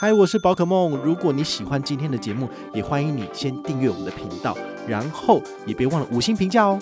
[0.00, 0.96] 嗨，我是宝可梦。
[0.98, 6.78] 如果你喜欢今天的节目，也欢迎你先订阅我们的频道，然后也别忘了五星评价哦。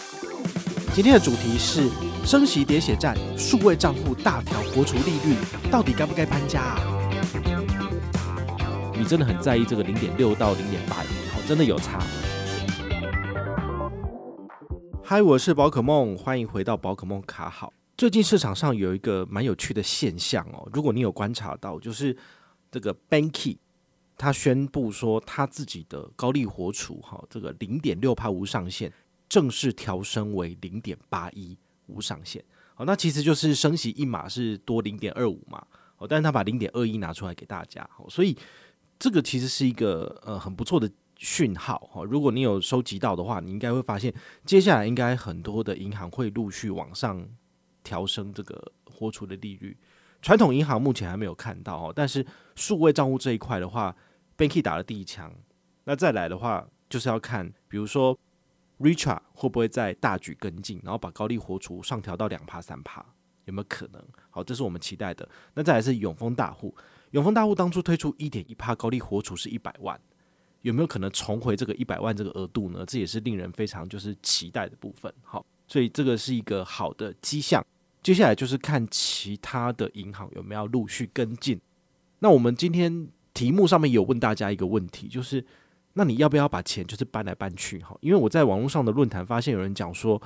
[0.92, 1.88] 今天的主题是
[2.26, 5.34] 升息喋血战，数位账户大调活除利率，
[5.70, 6.78] 到底该不该搬家啊？
[8.94, 11.06] 你真的很在意这个零点六到零点八一？
[11.32, 11.98] 好，真的有差？
[15.02, 17.72] 嗨，我是宝可梦，欢迎回到宝可梦卡好。
[17.96, 22.14] 最近市场上有一个蛮有趣的现象哦，如果你有观察到，就是。
[22.70, 23.56] 这个 Banky
[24.16, 28.92] 他宣布说，他自己的高利活储哈，这个零点六趴无上限
[29.28, 32.42] 正式调升为零点八一无上限。
[32.74, 35.66] 好，那其实就是升息一码是多零点二五嘛。
[35.98, 38.36] 哦，但是他把零点二一拿出来给大家，所以
[38.98, 42.04] 这个其实是一个呃很不错的讯号哈。
[42.04, 44.12] 如果你有收集到的话，你应该会发现，
[44.44, 47.26] 接下来应该很多的银行会陆续往上
[47.82, 49.74] 调升这个活储的利率。
[50.26, 52.26] 传统银行目前还没有看到哦，但是
[52.56, 53.94] 数位账户这一块的话
[54.36, 55.32] ，Banky 打了第一枪。
[55.84, 58.18] 那再来的话，就是要看，比如说
[58.80, 63.06] Richard 会不会在大举跟进，然后把高利活储上调到两趴三趴，
[63.44, 64.02] 有没有可能？
[64.28, 65.28] 好，这是我们期待的。
[65.54, 66.74] 那再来是永丰大户，
[67.12, 69.96] 永丰大户当初推出一点一趴高利活储是一百万，
[70.62, 72.84] 有没有可能重回这个一百万这个额度呢？
[72.84, 75.14] 这也是令人非常就是期待的部分。
[75.22, 77.64] 好，所以这个是一个好的迹象。
[78.06, 81.60] 接下来就是看其他的银行有没有陆续跟进。
[82.20, 85.44] 那我们今天题目上面有问大家一个问题，就是
[85.94, 87.80] 那你要不要把钱就是搬来搬去？
[87.80, 90.22] 哈，因为我在网络上的论坛发现有人讲说，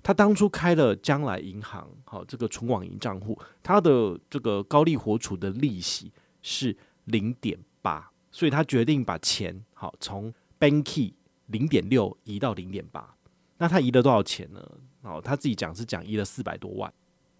[0.00, 11.14] 他当初开了将来银行，好，这个存网银账户，他的这个高利活储的利息是零点八，所以他决定把钱好从 Banky
[11.46, 13.16] 零点六移到零点八。
[13.58, 14.64] 那他移了多少钱呢？
[15.02, 16.94] 哦，他自己讲是讲移了四百多万。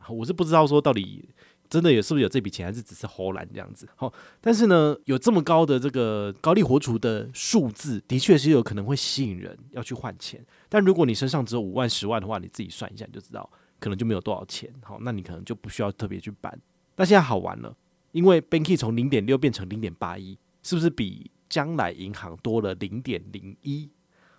[0.09, 1.29] 我是不知道说到底
[1.71, 3.89] 真的有是不是有这笔钱，还是只是唬烂这样子。
[3.97, 10.45] 好，但是呢，有这么高的这个高利活储的数字，的确是有可能会吸引人要去换钱。
[10.69, 13.49] 但如果你身上只有五万、十万的话，你自己算一下你就知道，
[13.81, 14.73] 可能就没有多少钱。
[14.83, 16.57] 好，那你可能就不需要特别去搬。
[16.97, 17.77] 那现在好玩了，
[18.13, 23.89] 因为 Banky 从零点六变成零点八一，是不是比将来银行多了零点零一？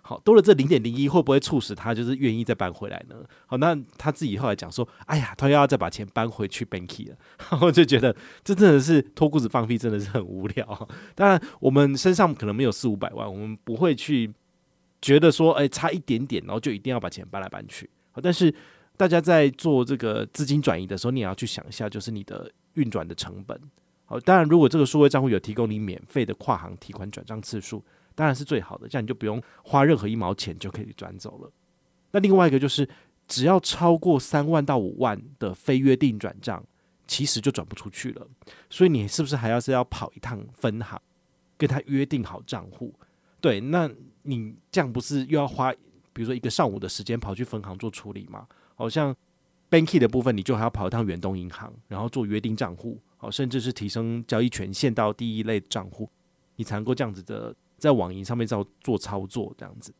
[0.06, 3.16] 好，多了这零点零一，会不会促使他就是愿意再搬回来呢？
[3.46, 7.16] 好，那他自己后来讲说，哎呀，他又要再把钱搬回去 Banky 了，
[7.60, 8.14] 我就觉得
[8.44, 10.88] 这真的是脱裤子放屁，真的是很无聊。
[11.16, 14.32] 当然，我们身上可能没有四五百万，我们不会去
[15.02, 17.90] 觉得说，哎，差一点点，然后就一定要把钱搬来搬去。
[18.12, 18.54] 好，但是
[18.96, 23.60] 大家在做这个资金转移的时候，你也要去想一下，就是你的运转的成本。
[24.04, 27.84] 好，当然，如果这个数位账户有提供你免费的跨行提款转账次数。
[28.16, 31.52] 当然是最好的，这样你就不用花任何一毛钱就可以转走了。
[32.12, 32.88] 那另外一个就是，
[33.28, 36.64] 只要超过三万到五万的非约定转账，
[37.06, 38.26] 其实就转不出去了。
[38.70, 40.98] 所以你是不是还要是要跑一趟分行，
[41.58, 42.94] 跟他约定好账户？
[43.38, 43.90] 对，那
[44.22, 45.70] 你这样不是又要花，
[46.14, 48.46] 比如说一个上午的时间跑去分行做处理吗？
[48.76, 49.14] 好像
[49.68, 56.08] Banky 的部分，你就还要跑一趟远东银行，然后做约定账户，好，甚至是提升交易权限到第一类账户，
[56.54, 57.54] 你才能够这样子的。
[57.78, 59.94] 在网银上面做做操作这样子，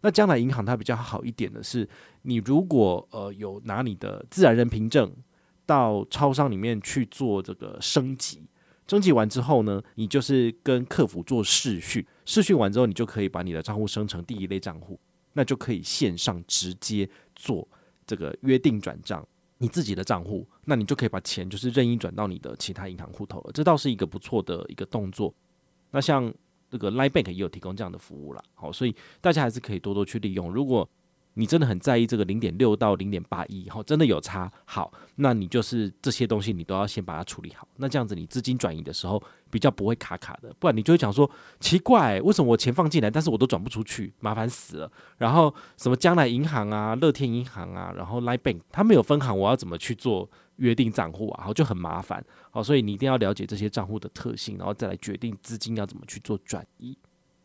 [0.00, 1.88] 那将来银行它比较好一点的是，
[2.22, 5.14] 你如果呃有拿你的自然人凭证
[5.64, 8.42] 到超商里面去做这个升级，
[8.88, 14.98] 升级完之后呢，你就是跟客服做视讯，视讯完之后，你就可以把你的账户生成第一类账户，
[15.34, 17.68] 那就可以线上直接做
[18.06, 19.24] 这个约定转账，
[19.58, 25.32] 你自己的账户，那你就可以把钱就是任意转到你的其他银行户头了，这倒是一个不错的一个动作。
[25.90, 26.34] 那像。
[26.70, 30.52] 这个 Line Bank 也有提供这样的服务了，好，所以大家还是可以多多去利用。
[30.52, 30.88] 如果
[31.34, 37.66] 你真的很在意这个零点六到零点八一，好，真的有差，好，那你就是这些东西你都要先把它处理好。
[37.76, 41.30] 那这样子你资金转移的时候比较不会卡卡的，不然你就会讲说
[41.60, 44.92] 奇怪，为什么我钱放进来，但是我都转不出去，麻烦死了。
[45.18, 50.28] 然后什么将来银行啊、乐天银行啊，然后 Line Bank 它没有分行，我要怎么去做？
[50.56, 56.94] 约定账户啊，好就很麻烦，好，所以你一定要了解这些账户的特性，然后再来决定资金要怎么去做转移。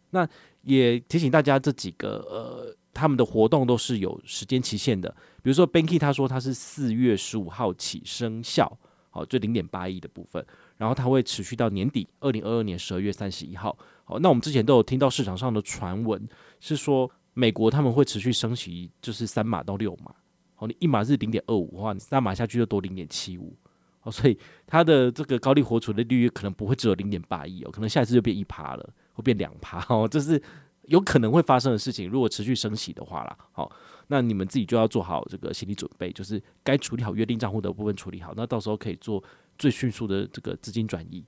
[0.10, 0.28] 那
[0.64, 5.08] 也提醒大家，这几个呃，他们的活动都是有时间期限的。
[5.44, 8.76] 比如说 Banky 他说他是四月十五号起生效，
[9.12, 10.44] 好，就零点八亿的部分，
[10.78, 13.78] 然后它会持续到年底，二零二二年十二月三十一号。
[14.04, 16.26] 好，那我们之前都有听到市场上的传闻，
[16.60, 20.16] 是说美国他们会持续升息，就是三码到六码。
[20.56, 23.56] 好，你一码是零点二五的话，你三码下去就多零点七五，
[24.04, 30.42] 哦，所以它的这个高利活储的利率可能不会只有零点八亿哦，可能下一次就变一趴了，会变两趴哦，这是
[30.88, 32.10] 有可能会发生的事情。
[32.10, 33.72] 如果持续升息的话啦，好，
[34.08, 39.24] 那你们自己就要做好这个心理准备，就是该处理好约定账户的部分处理好，那到时候可以做
[39.58, 41.24] 最迅速的这个资金转移。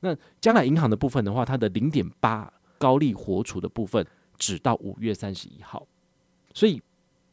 [0.00, 4.06] 那将来银行的部分的话，它的零点八高利活储的部分
[4.36, 5.86] 只到五月三十一号，
[6.54, 6.80] 所以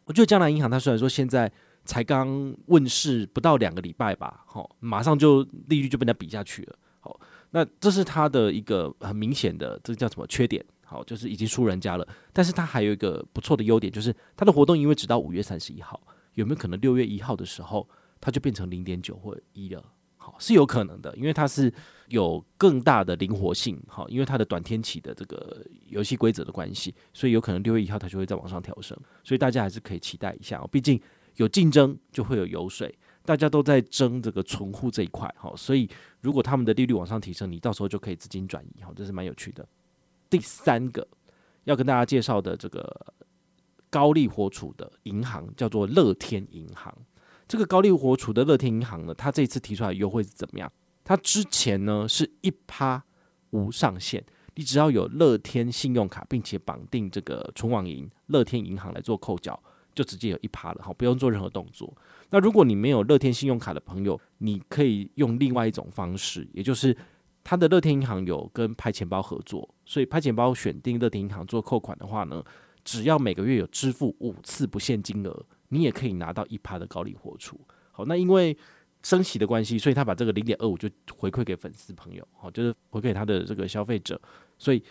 [0.05, 1.51] 我觉得将来银行它虽然说现在
[1.83, 7.19] 才刚问世不到两个礼拜吧，好，马上就利率就被它比下去了，好，
[7.51, 10.65] 那这是它的一个很明显的这个叫什么缺点？
[10.95, 12.07] 好，就是已经输人家了。
[12.31, 16.01] 但是它还有一个不错的优点，就是它的活动因为只到五月三十一号，
[16.35, 17.87] 有没有可能六月一号的时候
[18.21, 19.83] 它就变成零点九或一了？
[20.15, 21.71] 好，是有可能的，因为它是
[22.07, 23.77] 有更大的灵活性。
[23.87, 28.97] 好，因为它的短天期的这个游戏规则的关系，所以有可能六月一号它就会再往上调升。
[29.23, 31.01] 所以大家还是可以期待一下哦，毕竟。
[31.35, 35.85] 有竞争就会有油水，大家都在争这个存户这一块，好，所以
[36.21, 39.67] 如果他们的利率往上提升，你到时候就可以资金转移，好，这是蛮有趣的。
[40.37, 41.07] 第三个
[41.63, 43.13] 要跟大家介绍的这个
[43.89, 46.93] 高利活储的银行叫做乐天银行。
[47.47, 50.71] 这个高利活储的乐天银行呢，它这次提出来优惠是怎么样？
[51.03, 53.03] 它之前呢是一趴
[53.51, 54.23] 无上限，
[54.55, 59.57] 你只要有乐天信用卡，并且绑定这个存网银乐天银行来做扣缴。
[59.93, 61.95] 就直接有一趴了，好，不用做任何动作。
[62.29, 66.93] 那如果你没有乐天信用卡的朋友，你可以用另外一种方式，也就是
[67.45, 72.43] 他的乐天银行有跟拍钱包合作，所以拍钱包选定乐天银行做扣款的话呢，
[72.83, 77.61] 只要每个月有支付五次不限金额，你也可以拿到一趴的高利活储。
[77.91, 78.57] 好，那因为
[79.03, 84.19] 升息的关系，所以他把这个零点二五就回馈给粉丝朋友，好，就是回馈他的这个消费者，
[84.57, 84.83] 所以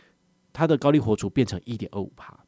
[0.52, 2.38] 他的高利活储变成一点二五趴。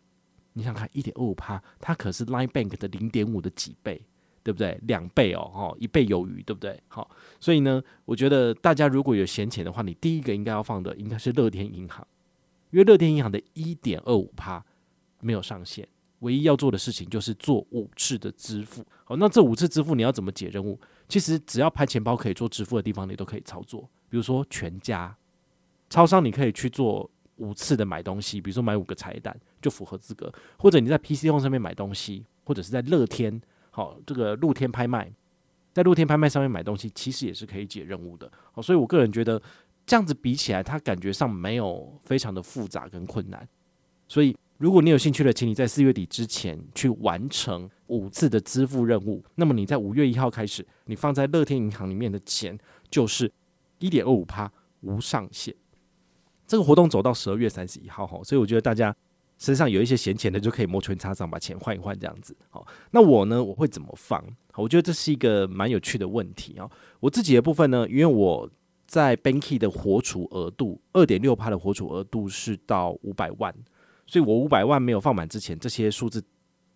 [0.52, 4.00] 你想看一点二五趴，它可是 Line Bank 的零点五的几倍，
[4.46, 4.78] 对不对？
[4.86, 6.80] 两倍哦，哦，一倍有余，对不对？
[6.86, 7.10] 好，
[7.40, 12.06] 所以呢，我觉得大家如果有闲钱的话，你第一个应该要放的应该是乐天银行，
[12.70, 14.64] 因为乐天银行的一点二五趴
[15.20, 15.88] 没有上限，
[16.20, 18.86] 唯一要做的事情就是做五次的支付。
[19.02, 20.78] 好，那这五次支付你要怎么解任务？
[21.08, 23.80] 其实只要拍钱包可以做支付的地方，你都可以操作。
[24.08, 25.16] 比如说全家、
[25.90, 27.10] 超商，你可以去做。
[27.38, 33.38] 五次的买东西，比如说买五个彩蛋就符合资格，或者你在 PC 上面买东西，或者是在乐天，
[33.76, 35.12] 好，这个露天拍卖，
[35.74, 38.32] 在露天拍卖上面买东西，其实也是可以解任务的。
[38.50, 39.38] 好，所以我个人觉得
[39.84, 43.46] 这样子比起来，它感觉上没有非常的复杂跟困难。
[44.08, 52.58] 所以如果你有兴趣的，请你在四月底之前去完成五次的支付任务，那么你在五月一号开始，你放在乐天银行里面的钱
[52.88, 53.30] 就是
[53.78, 54.50] 一点二五趴
[54.80, 55.54] 无上限。
[56.46, 58.96] 这个活动走到十二月三十一号哈，所以我觉得大家
[59.38, 62.36] 身上有一些闲钱的，就可以摩拳擦掌把钱换一换这样子。
[62.48, 64.24] 好，那我呢，我会怎么放？
[64.54, 66.70] 我觉得这是一个蛮有趣的问题啊。
[67.00, 68.50] 我自己的部分呢，因为我
[68.86, 73.54] 在 Banky 的活储额度二点六趴的活储额度是到五百万，
[74.06, 76.22] 所以我五百万没有放满之前，这些数字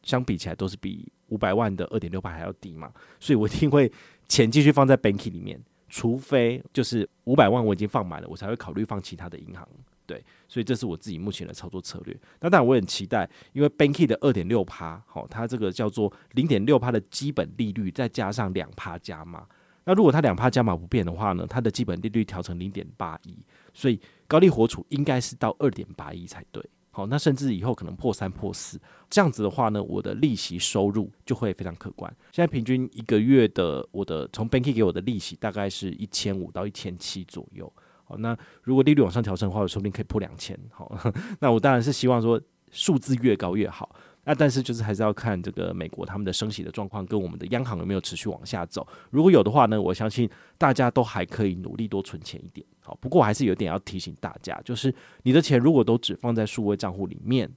[0.02, 3.90] 相比起来都是比五百万的二点六趴还要低嘛，所以我一定会
[4.28, 5.60] 钱继续放在 Banky 里面。
[5.92, 9.68] 除非就是五百万我已经放满了，我才会考虑放其他的银行。
[10.10, 12.20] 对，所以这是我自己目前的操作策略。
[12.40, 19.46] 那当然我很期待，因为 Banky 的二点六趴，好，它这个叫做零点六趴的基本利率，再加上两趴加码。
[19.84, 23.36] 那如果它两趴加码不变的话呢，它的基本利率调成零点八一，
[23.72, 26.60] 所以高利活储应该是到二点八一才对。
[26.90, 28.76] 好，那甚至以后可能破三破四，
[29.08, 32.12] 这样子的话呢，我的利息收入就会非常可观。
[32.32, 37.72] 现在平均一个月的我的从 Banky 给我的利息大概是一千五到一千七左右。
[38.10, 40.58] 好，那如果利率往上调升的话，我说不定可以破两千。
[40.72, 40.92] 好，
[41.38, 42.40] 那我当然是希望说
[42.72, 43.94] 数字越高越好。
[44.24, 48.86] 那但是就是还是要看这个美国他们的升息的状况跟我们的央行有没有持续往下走。
[49.10, 52.66] 如果有的话呢，我相信大家都还可以努力多存钱一点。
[52.80, 57.48] 好，不过还是有点要提醒大家，就是你的钱如果都只放在数位账户里面，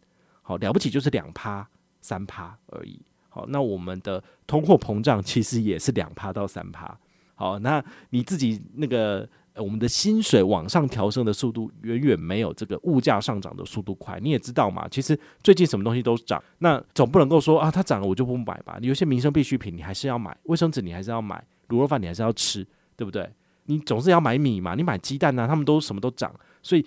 [0.44, 1.68] 好，了不起就是两趴
[2.00, 3.02] 三趴而已。
[3.28, 6.98] 好，那我们的通货膨胀其实也是两趴到三趴。
[7.36, 9.28] 好，那你自己那个。
[9.56, 14.20] 我们的薪水往上调升的速度远远没有这个物价上涨的速度快。
[14.20, 18.80] 你也知道嘛，其实最近什么东西都涨，那总不能够说啊，它涨了我就不买吧？
[18.82, 23.30] 有些民生必需品你还是要买，卫生纸你还是要买，卤肉饭你还是要吃，对不对？
[23.66, 26.34] 你总是要买米嘛，你买鸡蛋啊，他们都什么都涨，
[26.64, 26.84] 所以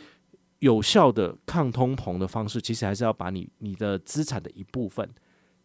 [0.58, 5.08] 有效的抗通膨的方式，其实还是要把你你的资产的一部分，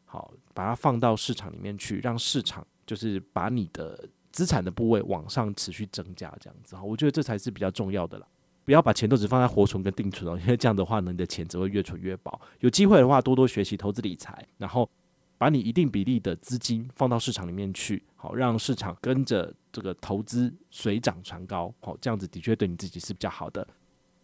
[0.05, 4.07] 好，把它放到市场里面去，让市场就是把你的。
[4.31, 8.27] 资产的部位往上持续增加，这样子哈，我觉得这才是比较重要的啦。
[8.63, 12.39] 不要把钱都只放在活存跟定存哦，因为这样的话呢，你的钱只会越存越薄。
[12.59, 14.89] 有机会的话，多多学习投资理财，然后
[15.37, 23.67] 把你一定比例的资金放到市场里面去，好，让市场跟着这个投资水涨船高，好，这样子的确对你自己是比较好的。